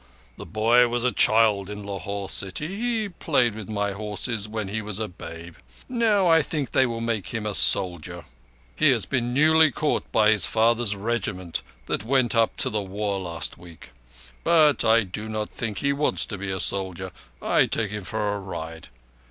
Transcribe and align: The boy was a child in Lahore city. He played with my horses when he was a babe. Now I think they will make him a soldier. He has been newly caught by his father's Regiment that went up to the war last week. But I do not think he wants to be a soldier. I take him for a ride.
The 0.37 0.47
boy 0.47 0.87
was 0.87 1.03
a 1.03 1.11
child 1.11 1.69
in 1.69 1.83
Lahore 1.83 2.27
city. 2.27 2.75
He 2.75 3.07
played 3.07 3.53
with 3.53 3.69
my 3.69 3.91
horses 3.91 4.47
when 4.47 4.67
he 4.67 4.81
was 4.81 4.97
a 4.97 5.07
babe. 5.07 5.57
Now 5.87 6.25
I 6.25 6.41
think 6.41 6.71
they 6.71 6.87
will 6.87 7.01
make 7.01 7.27
him 7.27 7.45
a 7.45 7.53
soldier. 7.53 8.25
He 8.75 8.89
has 8.89 9.05
been 9.05 9.31
newly 9.31 9.69
caught 9.69 10.11
by 10.11 10.31
his 10.31 10.47
father's 10.47 10.95
Regiment 10.95 11.61
that 11.85 12.03
went 12.03 12.33
up 12.33 12.57
to 12.57 12.71
the 12.71 12.81
war 12.81 13.19
last 13.19 13.59
week. 13.59 13.91
But 14.43 14.83
I 14.83 15.03
do 15.03 15.29
not 15.29 15.51
think 15.51 15.77
he 15.77 15.93
wants 15.93 16.25
to 16.25 16.37
be 16.39 16.49
a 16.49 16.59
soldier. 16.59 17.11
I 17.39 17.67
take 17.67 17.91
him 17.91 18.03
for 18.03 18.33
a 18.33 18.39
ride. 18.39 18.87